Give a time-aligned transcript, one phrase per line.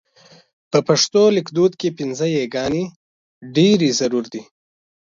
[0.71, 2.83] په پښتو لیکدود کې پينځه یې ګانې
[3.55, 4.41] ډېرې ضرور دي.